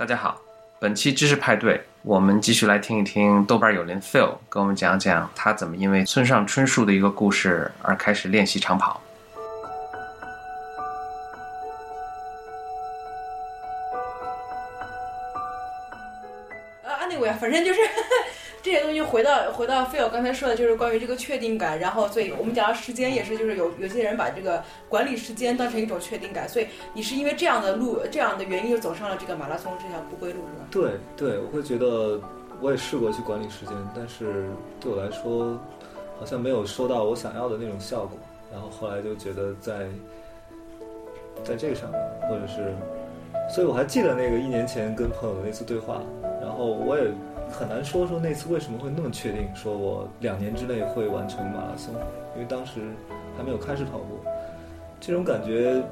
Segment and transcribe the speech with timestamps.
[0.00, 0.40] 大家好，
[0.78, 8.98] 本期知识派对，我们继续来听一听豆瓣友邻 Phil 跟我们讲讲他怎么因为村上春树的一个故事而开始练习长跑。
[16.82, 17.79] 啊，anyway，反正就是
[19.52, 21.78] 回到回到 Phil 刚才说的，就是关于这个确定感。
[21.78, 26.48] 然后，所以我们讲到时间也是，就是有有些人把这个管理时间当成一种确定感。
[26.48, 30.66] 所以你是因为这样的路这样的原因，走上了这个马拉松这条不归路，是吧？
[30.70, 32.20] 对对，我会觉得
[32.60, 34.46] 我也试过去管理时间，但是
[34.80, 35.58] 对我来说
[36.18, 38.18] 好像没有收到我想要的那种效果。
[38.52, 39.86] 然后后来就觉得在
[41.44, 42.74] 在这个上面，或者是，
[43.54, 46.02] 所以我还记得那个一年前跟朋友的那次对话。
[46.40, 47.04] 然后我也
[47.50, 51.92] 很难说说那次为什么会那么确定，说我两年之内会完成马拉松，
[52.34, 52.80] 因为当时
[53.36, 54.20] 还没有开始跑步。
[55.00, 55.82] 这种感觉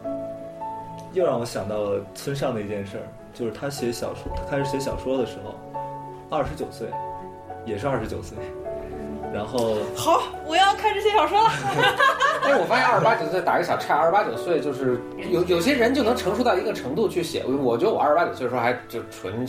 [1.12, 5.54] 又让我想到了村上的一件事儿，就是他写小说，他开始写小说的时候，
[6.30, 6.88] 二十九岁，
[7.64, 8.36] 也是二十九岁，
[9.32, 11.48] 然后好，我要开始写小说了。
[12.44, 17.42] 哎，我发现二十八九岁打一个小岔，二十八九岁就是有有些人就能成熟到一个程度去写。
[17.46, 19.46] 我我觉得我二十八九岁的时候还就纯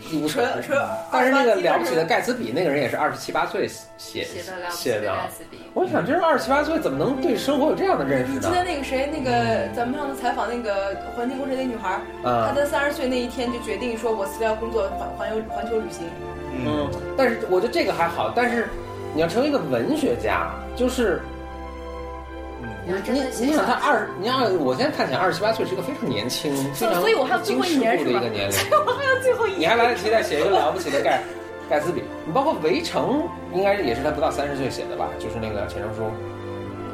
[0.00, 0.78] 是一一无所纯纯
[1.12, 5.28] 但是那个了不起的盖茨比那个人也是二十七八岁写写的了写的的盖。
[5.28, 8.54] 茨比，我想，这是二十七八岁怎么能对生活有这样的认识你记呢？
[8.54, 16.06] 得那个谁，那个咱们上次采访那个环境工程那女孩儿，她啊，在三十岁那一天就决定说，我辞掉工作，环环游环球旅行。
[16.64, 18.68] 嗯，但是我觉得这个还好，但是
[19.14, 21.20] 你要成为一个文学家，就是
[22.86, 28.56] 你要真你的你想他二，你要我现在看起来二十七八岁是一个非常年轻、非常所以我还有最后一年是吧一个年龄。
[28.86, 31.20] 我还有最后一你还来得及再写一个了不起的盖
[31.68, 35.08] 盖茨比，你包括《围城》，应该也是他不到三十岁写的吧？
[35.18, 36.08] 就是那个钱钟书，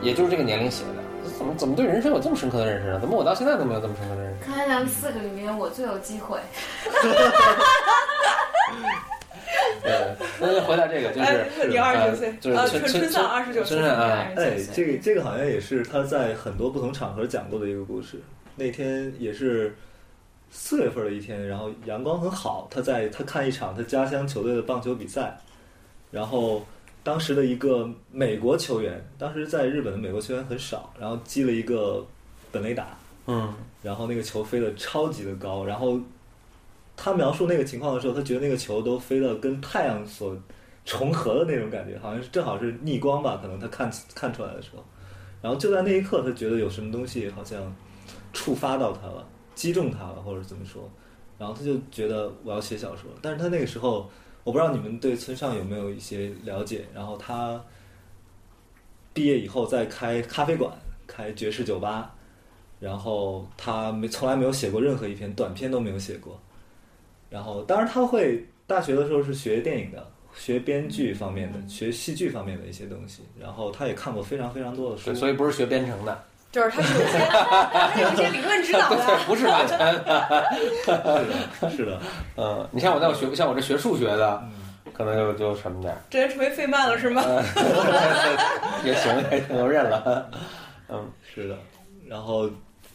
[0.00, 1.02] 也就是这个年龄写的。
[1.38, 2.98] 怎么怎么对人生有这么深刻的认识呢？
[2.98, 4.46] 怎么我到现在都没有这么深刻的认识？
[4.46, 6.38] 看来咱们四个里面我最有机会。
[9.82, 18.20] 对，那就回到这个，就是哎你二十九岁就是呃村村春春上二十九岁村上啊，哎，这个这个好像也是他在很多不同场合讲过的一个故事。
[18.54, 19.74] 那天也是
[20.50, 25.36] 四月份的一天，然后阳光很好，他在他看一场他家乡球队的棒球比赛，
[26.10, 26.64] 然后
[27.02, 32.06] 当时的一个美国球员，当时在日本的美国球员很少，然后击了一个
[32.50, 35.98] 本垒打，嗯然后那个球飞得超级的高，然后
[36.96, 40.36] 他描述那个情况的时候，他觉得那个球都飞得跟太阳所
[40.84, 44.84] 重合的那种感觉，好像是正好是逆光吧，可能他看看出来的时候，
[45.40, 47.74] 然后就在那一刻，他觉得有什么东西好像
[48.32, 50.90] 触发到他了，击中他了，或者怎么说，
[51.38, 54.10] 然后他就觉得我要写小说，但是他那个时候，
[54.44, 57.62] 我不知道你们对村上有没有一些了解，然后他
[59.12, 60.72] 毕业以后在开咖啡馆，
[61.06, 62.14] 开爵士酒吧。
[62.80, 66.36] 然后他没从来没有写过任何一篇短篇都没有写过，
[67.32, 70.06] 然后当然他会大学的时候是学电影的，
[70.36, 76.22] 学编剧方面的，学戏剧方面的一些东西，然后他也看过非常非常多的书，对，所以不是学编程的，
[76.52, 79.18] 就是他是有些， 他有一些理论指导， 的。
[79.26, 80.46] 不是完全的。
[80.84, 82.00] 是的，是的，
[82.36, 87.22] 嗯，你像我在我学，像我这学数学的，嗯，可能就就什么点儿，这人成为费曼了是吗？
[88.84, 90.30] 也行，也行，我认了。
[90.90, 91.56] 嗯，是的，
[92.06, 92.50] 然后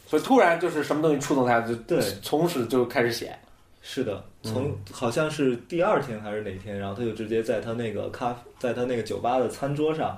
[0.06, 3.36] 所以突然就是什么东西触动他，就对从此就开始写。
[3.80, 10.08] 是的，从好像是第二天还是哪天，然后他就直接在他那个咖，在他那个酒吧的餐桌上，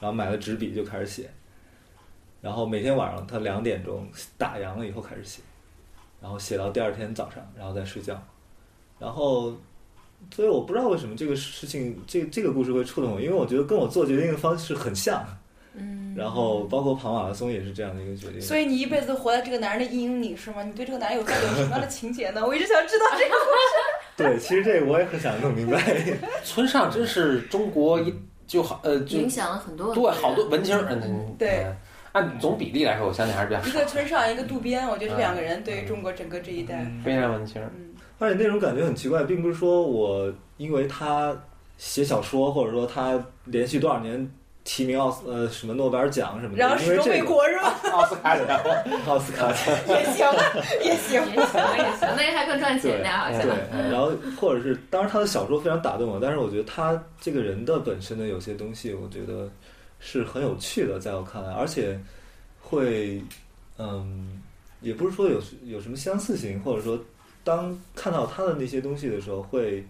[0.00, 1.30] 然后买了纸笔就开始写，
[2.40, 5.42] 然后每天晚上他两点钟打烊了以后开始写，
[6.22, 8.20] 然后写到第二天早上，然后再睡觉，
[8.98, 9.52] 然后，
[10.34, 15.24] 所以我不知道为什么这个事情，这这个故事会触动我，因为我觉得跟我做决定的方式很像，
[15.78, 16.14] 嗯。
[16.16, 20.64] 然后包括跑马拉松也是这样的一个决定，所以你一辈子都活在这个男人的阴影里是吗？
[20.64, 22.44] 你对这个男人有到底有什么样的情节呢？
[22.44, 23.76] 我一直想知道这个故事。
[24.16, 25.80] 对，其实这个我也很想弄明白，
[26.42, 28.12] 村上真是中国一
[28.48, 31.76] 就好呃就影响了很多对好多文青，嗯，对嗯，
[32.10, 37.62] 按总比例来说，我相信还是比较一个，村上，一个渡边，我觉得这两个人对于中国整个这一代，非常文青。
[37.76, 41.40] 嗯，而且那种感觉很奇怪，并不是说我因为他
[41.76, 44.28] 写小说，或者说他连续多少年
[44.70, 47.80] 提名奥斯呃什么诺贝尔奖什么的，然后始终未因为这个果是吧？
[47.90, 48.60] 奥斯卡奖，
[49.08, 50.28] 奥斯卡奖，也行，
[50.84, 51.14] 也行。
[51.14, 53.40] 也行也行，那个还更赚钱的好像。
[53.40, 59.50] 对，然后或者是当然他的小说非常打动我，但是我觉得他这个人的本身的有些东西，我觉得
[60.00, 61.98] 是很有趣的，在我看来，而且
[62.60, 63.22] 会
[63.78, 64.42] 嗯，
[64.82, 67.02] 也不是说有有什么相似性，或者说
[67.42, 69.82] 当看到他的那些东西的时候，会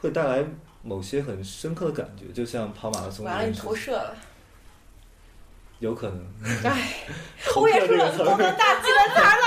[0.00, 0.42] 会带来
[0.86, 4.16] 某些很深刻的感觉，就像跑马拉松完了，你投射了。
[5.80, 6.24] 有可能。
[6.64, 6.92] 哎，
[7.44, 9.42] 投我也是射这个词儿，高能大气的砸了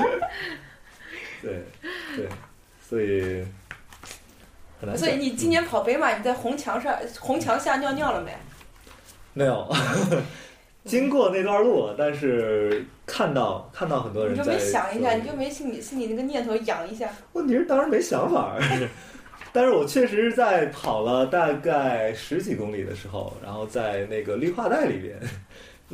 [0.00, 0.28] 耶。
[1.42, 1.62] 对
[2.16, 2.28] 对，
[2.88, 3.46] 所以
[4.80, 4.96] 很难。
[4.96, 8.34] 所以你今年跑北马，你在红墙上红墙下尿尿了没？
[9.34, 9.70] 没有
[10.84, 17.08] 经过那段路，但是看到看到很多人你就没想一下，你就没心里心里那个念头痒一下？
[17.34, 18.88] 问题是当时没想法儿，
[19.58, 25.18] 但是我确实是在跑了大概十几公里的时候，然后在那个绿化带里边，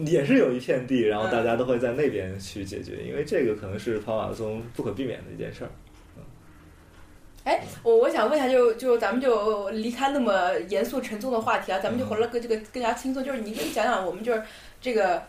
[0.06, 5.70] 也是有一片地，然后大家都会在那边去解决，因为这个可能是跑马拉松不可避免的一件事儿。
[7.44, 14.42] 哎，我我想问一下，就就咱们就离开那么严肃沉重的话题啊，咱们就回了个这个更加轻松，就是你给你讲讲我们就是
[14.78, 15.22] 这个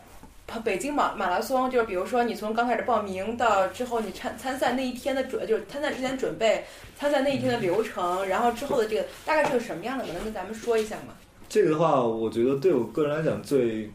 [0.64, 6.64] 北京马马拉松，就是比如说你从刚开始报名到之后你参参赛那一天的准，就是参赛之前准备，
[6.98, 11.14] 参赛那一天的流程，然后之后的这个大概是个什么样的，能跟咱们说一下吗？
[11.50, 13.92] 这个的话，我觉得对我个人来讲最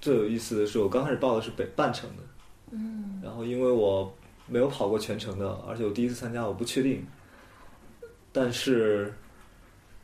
[0.00, 2.22] 最有意思的是，我刚开始报的是北半程的，
[2.70, 4.12] 嗯，然后因为我
[4.46, 7.06] 没有跑过全程的，而且我第一次参加，我不确定，
[8.32, 9.12] 但是，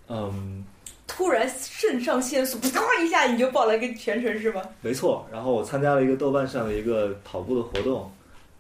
[0.09, 0.65] 嗯，
[1.15, 4.63] 突然肾上腺素啪一下你就报了一个全程是吗？
[4.81, 8.11] 没错，然后我参加了一个豆瓣上的一个跑步的活动，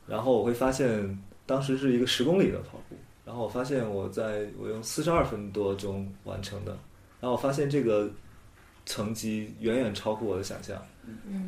[0.06, 6.72] 然后我会发现当时是一个十公里的跑步，然后我发现我在我用四十二分多钟完成的，
[7.20, 8.10] 然后我发现这个
[8.84, 10.76] 成绩远远超乎我的想象，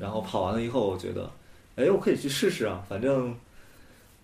[0.01, 1.31] 然后跑完了以后，我觉得，
[1.77, 3.37] 哎，我可以去试试啊，反正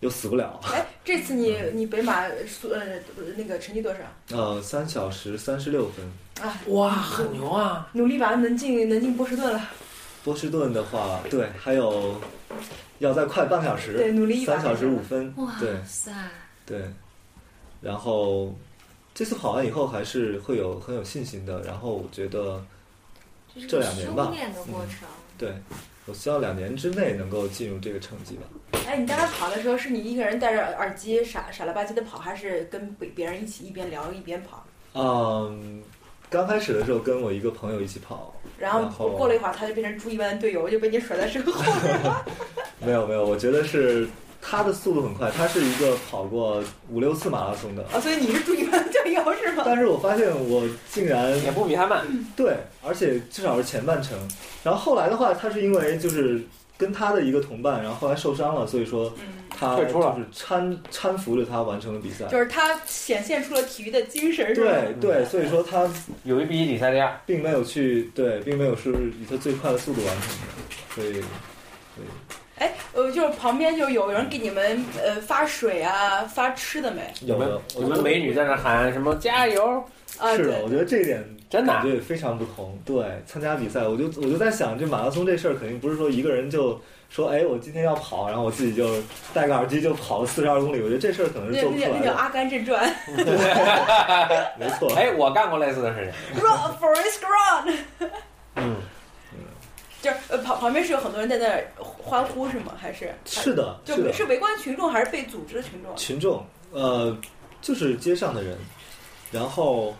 [0.00, 2.80] 又死不了，哎，这次你你北马速呃
[3.36, 4.00] 那个成绩多少
[4.30, 6.56] 呃，三小时三十六分，啊？
[6.68, 7.88] 哇，很牛啊！
[7.92, 9.68] 努力吧，能进能进波士顿了。
[10.24, 12.18] 波士顿的话，对，还有
[12.98, 15.70] 要再快半小时，对努力一把三小时五分，哇对。
[15.86, 16.10] 塞，
[16.64, 16.82] 对，
[17.82, 18.54] 然后
[19.14, 21.62] 这次跑完以后还是会有很有信心的。
[21.62, 22.64] 然后我觉得，
[23.68, 25.08] 这两年吧修炼的过程。
[25.36, 25.54] 对
[26.06, 28.42] 我希望两年之内能够进入这个成绩吧。
[28.86, 34.64] 哎，你当时跑的时候，是你一个人戴着耳机傻傻了吧唧的跑，还是跟别别人一起一边聊一边跑？
[34.94, 35.82] 嗯，
[36.28, 41.52] 刚开始的时候跟我一个朋友一起跑，然后然后过了一会儿，他就变成猪一般的队友，就被你甩在身后。
[42.84, 44.08] 没有没有，我觉得是
[44.40, 47.84] 他的速度很快，他是一个跑过五六次马拉松的。
[47.92, 49.62] 啊，所以你是猪一般的队友是吗？
[49.64, 54.16] 但是我发现我竟然也不比他慢，对，而且至少是前半程。
[54.64, 56.42] 然后后来的话，他是因为就是
[56.80, 59.12] 跟他的一个同伴，然后后来受伤了，所以说
[59.50, 62.24] 他就退出了是搀搀扶着他完成了比赛。
[62.28, 64.70] 就是他显现出了体育的精神，是吧？
[64.98, 65.86] 对对，所以说他
[66.24, 67.20] 有一比一比赛第二。
[67.26, 68.90] 并没有去对，并没有是
[69.20, 70.46] 以他最快的速度完成的，
[70.94, 71.22] 所以
[72.60, 77.00] 哎，呃，就是旁边就有人给你们呃发水啊、发吃的没？
[77.22, 79.82] 有没有我们美女在那喊什么加油？
[80.18, 82.78] 啊，是的，我觉得这一点真的啊感觉也非常不同。
[82.84, 86.78] 对，参加比赛，我就我就在想，这马拉松这事儿肯定不是说一个人就
[87.08, 89.02] 说，哎，我今天要跑，然后我自己就
[89.32, 90.82] 戴个耳机就跑了四十二公里。
[90.82, 91.96] 我觉得这事儿可能是那做不出来的。
[91.98, 92.84] 那叫《阿甘正传
[94.58, 98.10] 没错，哎，我干过类似的事情。》，Run Forest Run，嗯，
[100.02, 102.74] 就是呃旁旁边是有很多人在那儿欢呼是吗？
[102.78, 105.96] 还是是的，就是，是围观群众还是被组织的群众？
[105.96, 107.16] 群众，呃，
[107.60, 108.56] 就是街上的人。
[109.30, 109.94] 然后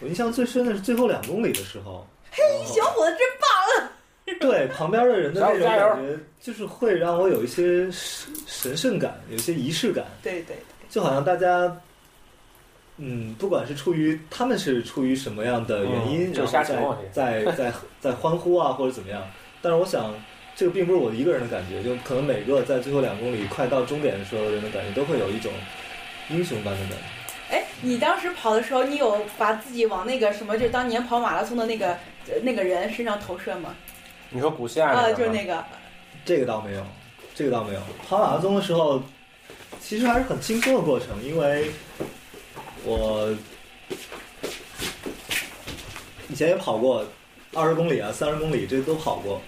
[0.00, 3.90] 我印象最深的是最后两公里的时候，嘿，小伙子真棒！
[4.38, 10.56] 对旁边的人的那种感觉，就是会让我有一些神神圣感，有一些仪式感，对对，
[10.90, 11.74] 就好像大家，
[12.98, 16.52] 嗯，不管是出于他们是出于什么样的原因，然后
[17.12, 19.22] 在在在在欢呼啊或者怎么样，
[19.62, 20.14] 但是我想。
[20.58, 25.52] 这个并不是我一个人的感觉，就可能每个在最后两公里快到终点的时候的人的感觉，都会有一种
[26.30, 27.54] 英雄般的感觉。
[27.54, 31.90] 哎，你当时跑的时候，你有把自己往那个什么，就是当年跑马拉松的那个
[32.26, 33.72] 呃那个人身上投射吗？
[34.30, 35.64] 你说古希腊啊，就是那个，
[36.24, 36.84] 这个倒没有，
[37.36, 37.80] 这个倒没有。
[38.08, 39.00] 跑马拉松的时候，
[39.80, 41.70] 其实还是很轻松的过程，因为
[42.84, 43.34] 我
[46.28, 47.04] 以前也跑过
[47.54, 49.40] 二十公里啊、三十公里，这都跑过。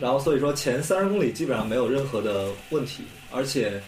[0.00, 3.02] 然后所以说前三十公里基本上没有任何的问题，
[3.32, 3.82] 而且，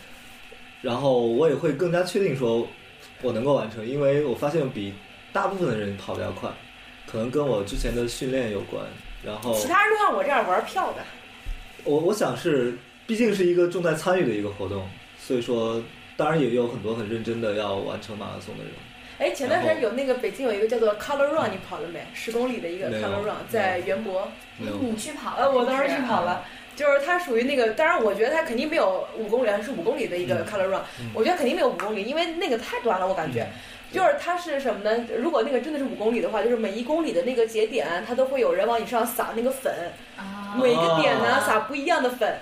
[0.83, 2.67] 然后我也会更加确定说
[3.23, 4.93] 我能够完成，因为我发现比
[5.33, 6.51] 大部分的人跑得要快，
[7.07, 8.85] 可能跟我之前的训练有关。
[9.23, 11.05] 然后其他人都像我这样玩票的。
[11.85, 12.77] 我我想是，
[13.07, 14.89] 毕竟是一个重在参与的一个活动，
[15.19, 15.81] 所以说，
[16.21, 18.73] 当然也有很多很认真的要完成马拉松的人。
[19.19, 22.07] 哎，前段时间有那个北京有一个叫做 Color Run，你跑了没？
[22.13, 24.29] 十公里的一个 Color Run，在园博。
[24.59, 25.47] 没有，你去跑了？
[25.47, 26.45] 呃，我当时去跑了，
[26.77, 33.47] 就是它属于那个，当然我觉得它肯定没有五公里，还是五公里的一个嗯 Color Run，、嗯我觉得肯定没有五公里，因为那个太短了，我感觉。
[33.93, 35.05] 就是它是什么呢？
[35.19, 39.73] 如果那个真的是五公里的话，就是每一公里的那个节点，它都会有人往你身上撒那个粉，
[40.17, 42.39] 啊，每一个点呢哦撒不一样的粉，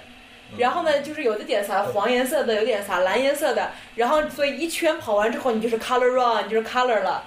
[0.57, 7.23] 然后呢，就是有的点撒黄颜色的，有点撒蓝颜色的，然后所以一圈跑完之后，你就是 color run，你就是 color 了，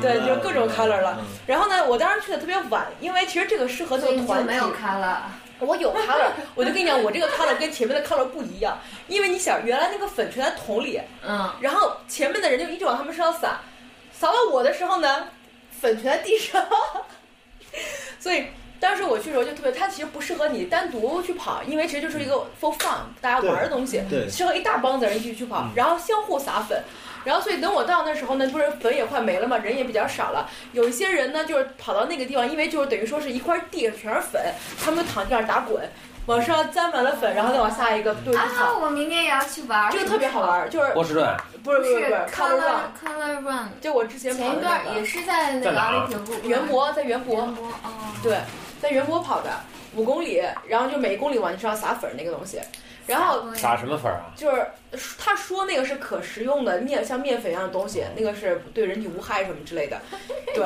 [0.00, 1.18] 对，就各种 color 了。
[1.20, 4.68] 嗯然后呢，我当时去的特别晚，因为其实这个适合那所以种团体你就没。
[4.68, 5.30] 有看了。
[5.60, 13.60] 我有 color，我就跟你讲，我这个 color 跟前面的 color 不一样，因为你想，原来那个粉全在桶里，嗯，然后前面的人就一直往他们身上撒，
[14.12, 15.28] 撒到我的时候呢，
[15.80, 16.66] 粉全在地上，
[18.18, 18.46] 所以
[18.80, 26.82] 当时我去的时候就特别，它其实不适合你单独去跑，因为其实就是一个 for fun 大家玩的东西，对适合一大帮子人一起去跑，然后相互撒粉。
[27.24, 30.46] 然后，所以等我到那时候呢，不是粉也快没了嘛，人也比较少了。
[30.72, 35.82] 有一些人呢，就是跑到那个地方，因为就是等于说是一块地全是粉，他们就躺地上打滚，
[36.26, 39.90] 往上沾满了粉，然后再往下一个队去啊，我明年也要去玩。
[39.92, 44.84] 这个特别好玩，就是波士顿，不是不是不是不是 color run，color run，就我之前前一跑的那个。
[44.84, 47.90] 段也是在那个园博，在园博，园博哦，
[48.22, 48.38] 对，
[48.80, 49.50] 在园博跑的
[49.94, 52.58] 五公里，然后就每一公里往你身上撒粉儿那个东西，
[53.06, 54.32] 然后撒什么粉啊？
[54.34, 54.66] 就是
[55.18, 60.00] 他说那个是可食用的面，像面粉一样的东西，那个是对人体无害什么之类的，
[60.54, 60.64] 对。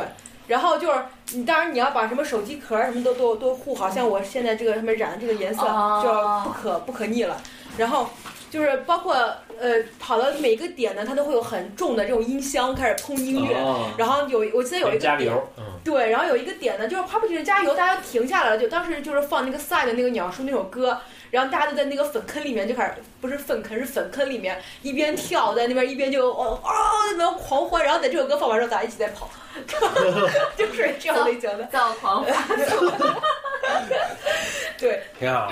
[0.49, 0.99] 然后就是
[1.35, 6.03] 你，当然你要把什么手机壳儿什么都都都护好，像我现在这个上面染的这个颜色哦。
[6.03, 7.41] 就不可不可逆了。
[7.77, 8.09] 然后
[8.51, 9.15] 就是包括
[9.61, 13.91] 呃跑到每个点呢，它都会有很重的这种音箱开始通音乐，哦。
[13.97, 26.71] 然后有我记得有一个点加油，嗯，对，然后有一个点呢，就是啪啪就是加油，大家停下来了，就当时就是放那个 side 的那个鸟叔那首歌，然后大家就在那个粉坑里面就开始，不是粪坑是粉坑里面一边跳在那边一边就哦哦
[27.11, 29.31] 在那边狂欢，然后等这首歌放完之后，大家一起在跑，
[30.57, 32.35] 就是这样类型的，造狂欢。
[34.79, 35.03] 对。
[35.19, 35.51] 挺好。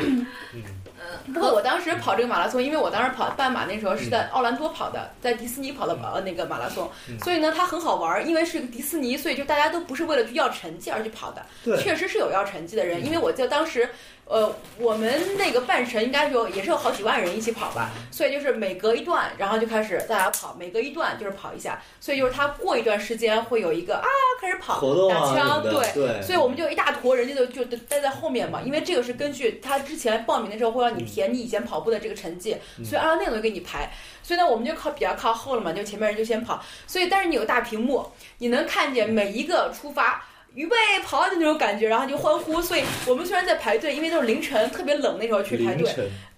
[1.33, 6.90] 不过我当时跑这个马拉松，因为我当时跑半马那时候是在奥兰多跑的，在迪士尼跑的呃那个马拉松，
[7.23, 11.76] 所以呢它很好玩儿，因为是个迪士尼，所以就大家都不是为了去要成绩而去跑的，对。
[11.78, 13.88] 确实是有要成绩的人，因为我记得当时。
[14.28, 24.09] 呃，我们那个半程应该有也是有好几万人一起跑吧，所以就是每隔一段，然后就开始大家跑，每隔一段就是跑一下，所以就是他过一段时间会有一个啊
[24.40, 25.62] 开始跑打活动啊
[25.95, 26.21] 对。
[26.23, 32.54] 所以我们就一大坨人家就就待在后面嘛，因为这个是根据他之前报名的时候会让你填你以前跑步的这个成绩，
[32.85, 33.90] 所以按照那个东西给你排。
[34.23, 36.62] 所以呢，我们就靠比较靠后了嘛，就前面人就先跑。
[36.87, 38.06] 所以但是你有大屏幕，
[38.38, 40.23] 你能看见每一个出发。
[40.54, 42.62] 预备跑的那种感觉，然后就欢呼。
[42.62, 45.85] 所以我们虽然在排队，因为都是凌晨特别冷那时候去排队，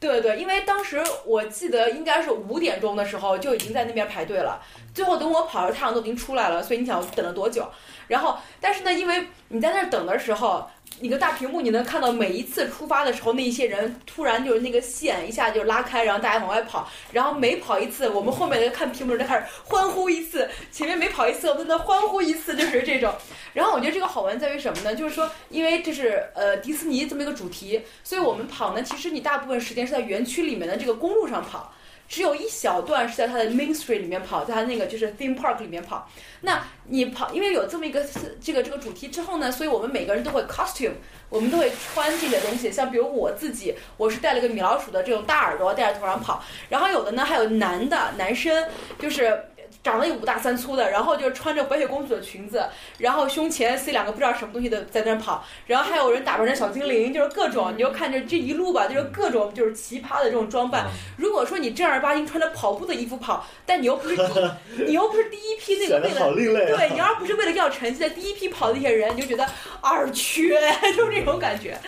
[0.00, 4.60] 对对对，因为当时我记得应该是五点钟的时候就已经在那边排队了，
[4.92, 7.70] 最后等我跑的时候太阳都已经出来了，所以你想我等了多久？
[8.08, 10.68] 然后，但是呢，因为你在那儿等的时候，
[11.00, 23.14] 你个大屏幕你能看到每一次出发的时候，那一些人突然就是那个线一下就拉开，然后大家往外跑，然后每跑一次，我们后面的看屏幕人就开始欢呼一次，前面每跑一次，我们在欢呼一次，就是这种。
[23.52, 24.94] 然后我觉得这个好玩在于什么呢？
[24.94, 31.72] 就是说，因为这是呃迪士尼这么一个主题，所以我们跑呢，其实你大部分时间是在园区里面的这个公路上跑。
[32.08, 36.10] 只有一小段是在它的 Main Street 里面跑，在它那个就是 Theme Park 里面跑。
[36.40, 38.04] 那你跑，因为有这么一个
[38.40, 40.92] 这个这个主题之后呢，所以我们每个人都会 costume，
[41.28, 42.72] 我们都会穿这些东西。
[42.72, 48.66] 像比如我自己，我是戴了个米老鼠的这种大耳朵戴在头上跑，然后有的呢还有男的男生，
[48.98, 49.44] 就是。
[49.82, 52.66] 长得有五大三粗的，然后就是穿着白雪公主的裙子，
[52.98, 60.86] 然后胸前塞两个不知道什么东西的在那儿跑，然后还有人打扮成小精灵，就是各种，你就看着这一路吧，就是各种就是奇葩的这种装扮。
[61.16, 64.22] 如果说你正儿八经穿着跑步的衣服跑，但你又不是第，
[64.86, 66.76] 你又不是第一批那个为了。
[66.76, 69.46] 对，你要不是为了要成绩的第一批跑的那些人，你就觉得
[69.80, 70.60] 二缺，
[70.96, 71.78] 就是这种感觉。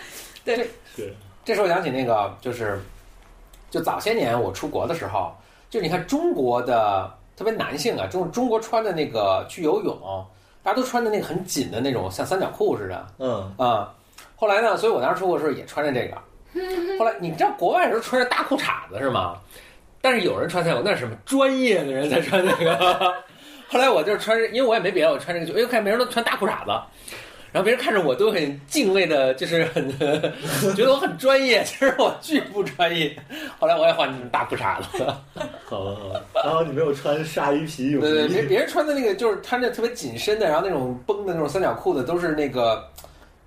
[0.43, 0.57] 对，
[0.95, 1.13] 对
[1.45, 2.81] 这时候想起那个，就是
[3.69, 5.35] 就早些年我出国的时候，
[5.69, 9.97] 就你看中国的特别男性啊，中中国穿的那个去游泳，
[10.61, 13.91] 大家都穿的那个很紧的那种，像三角裤似的嗯，啊、
[14.35, 16.15] 后来呢，所以我当时出国的时候也穿着这个。
[16.99, 19.39] 后来你知道国外时候穿着大裤衩子是吗？
[20.01, 23.11] 但是有人穿三角，那是什么专业的人才穿那个。
[23.67, 26.71] 后来我就穿着，因为我也没别的，我穿这个就，哎呦，看别人都穿大裤衩子，
[27.51, 29.89] 然后别人看着我都很敬畏的，就是很
[30.75, 33.13] 觉得我很专业，其实我巨不专业。
[33.59, 35.05] 后来我也换成大裤衩子，
[35.65, 36.25] 好了好了。
[36.43, 42.89] 然后你没有穿鲨鱼皮泳对对，别衣，别人穿的那个就是穿着特别紧身的，然后那种绷的那种三角裤子，都是那个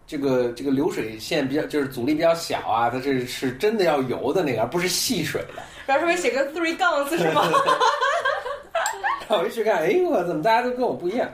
[0.06, 5.62] 这个这个流水线比较就是阻力比较小啊，它这是真的要游的那个，而不是戏水的。
[5.86, 7.48] 然后上面写个 three guns 是吗？
[9.26, 11.26] 然后我一去看，哎我怎么大家都跟我不一样？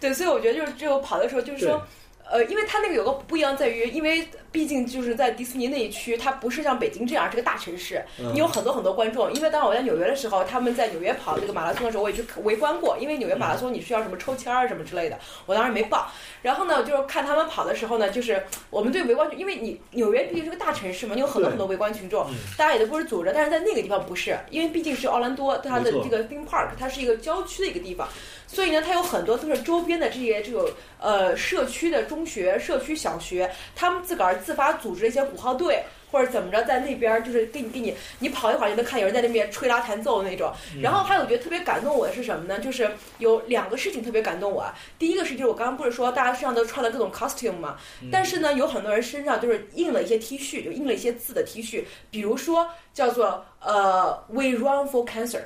[0.00, 1.82] 对，所以我觉得就是只有跑的时候，就是说，
[2.30, 9.32] 呃，因为它那个有个不一样在于，因为毕竟就是在迪士尼那一区，它不是像北京这样是个大城市，嗯你有很多很多观众。
[9.32, 12.96] 因为当我在纽约的时候，他们在纽约跑这个马拉松的时候，我也去围观过。
[12.98, 16.10] 因为纽约马拉松你需要什么抽签儿什么之类的，我当时没报。
[16.42, 28.08] 然后呢，就是看他们跑的时候呢，就是我们对围观群，因为你纽约毕竟是个大城市嘛，你有很多很多围观群众嗯，大家也都不是组织，但是在那个地方不是，因为毕竟是奥兰多，它的这个 theme park，它是一个郊区的一个地方，
[28.48, 35.84] 所以呢，它有很多都是周边的这些这种呃社区的中学、社区小学，他们自个儿自发组织一些鼓号队。
[36.10, 40.50] 或者怎么着，在那边儿就是给你给你你跑一会儿就能看有人在那边吹拉弹奏的那种。
[40.80, 42.58] 然后还有我觉得特别感动我的是什么呢？
[42.60, 44.74] 就是有两个事情特别感动我啊。
[44.98, 47.76] 第一个事情就是我刚刚不是说大家身上都穿了各种 costume 嘛，
[48.10, 55.42] 但是呢有很多人身上就是印了一些 T 恤，就印了一些字的 T 恤，比如说叫做呃 We run for cancer，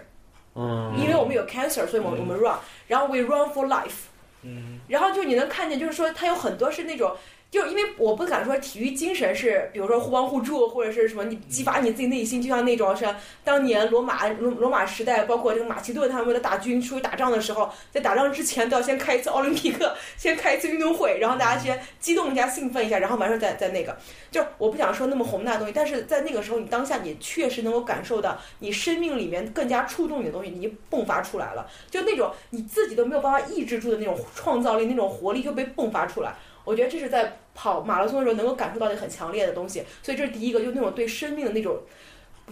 [0.55, 2.55] 嗯因为我们有 cancer，所以我们我们 run，
[2.93, 4.11] 然后 We run for life。
[4.45, 7.17] 嗯然后就你能看见，就是说它有很多是那种，
[7.53, 13.07] 就因为我不敢说体育精神是，比如说互帮互助或者是什么，你激发你自己内心，就像那种是
[13.45, 23.95] 当年罗马罗罗马时代，包括这个马其顿他们为了打军出去打仗的时候，在打仗之前都要先开一次奥林匹克，先开一次运动会，然后大家先激动一下、兴奋一下，然后完事儿再再那个。
[24.31, 36.35] 就我不想说那么宏大的东西，但是在那个时候，你当下你确实能够感受到你生命里面更加触动你的东西，你迸发出来了，就那种你自己都没有办法抑制住的那种创造力、那种活力就被迸发出来。
[36.65, 41.77] 我觉得这是在跑马拉松的时候能够感受到的很强烈的东西，所以这是第一个，就那种对生命的那种，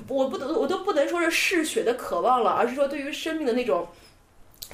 [0.08, 3.86] 我不得我都不能说是嗜血的渴望了，而是说对于生命的那种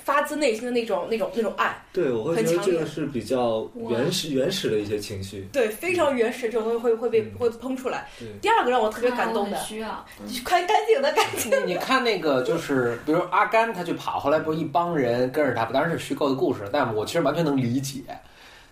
[0.04, 1.82] 发自内心的那种那种那种爱。
[1.92, 5.48] 对，我会觉得很强烈这个是比较原始原始的一些情绪。
[5.52, 8.08] 对，非常原始，这种东西会会被嗯会喷出来。
[8.40, 10.04] 第二个让我特别感动的很，需要。
[10.20, 11.50] 嗯干干净的干净。
[11.50, 18.02] 的你看那个，就是比如阿甘他去跑，后来不是一帮人跟着他，当然是虚构的故事，但我其实完全能理解。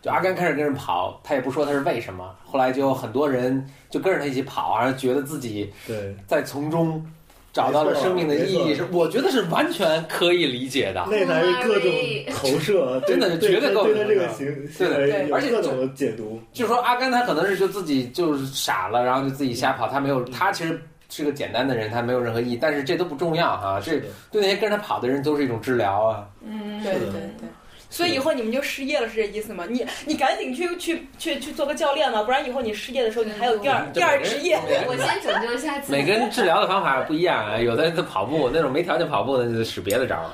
[0.05, 7.03] 就阿甘开始跟人跑，他也不说他是为什么，后来就很多人就跟着他一起跑，然后觉得自己对，在从中
[7.55, 11.07] 找到了生命的意义，是我觉得是完全可以理解的。
[11.09, 11.91] 那才是各种
[12.37, 14.47] 投射， 真的是绝对够对对他这个行
[14.77, 16.39] 对的行为各种解读。
[16.53, 23.99] 就是说阿甘他可能是就自己就是傻了，然后就自己瞎跑，他没有，他其实是个简单的人，他没有任何意义，但是这都不重要哈，这
[24.31, 26.29] 对那些跟着他跑的人都是一种治疗啊。
[26.43, 27.49] 嗯，对对对。
[27.95, 29.65] 所以以后你们就失业了，是这意思吗？
[29.71, 34.59] 你你赶紧去去去去做个教练吧，不然以后你失业的时候，你还有第二嗯第二职业。
[34.89, 35.93] 我先拯救一下自己。
[35.93, 40.27] 每个人治疗的方法不一样啊，有的人他跑步那种没条件跑步的，就使别的招儿。